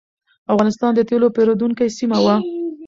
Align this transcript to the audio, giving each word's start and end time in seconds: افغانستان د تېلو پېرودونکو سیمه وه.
افغانستان 0.53 0.91
د 0.95 0.99
تېلو 1.09 1.27
پېرودونکو 1.35 1.83
سیمه 1.97 2.17
وه. 2.25 2.35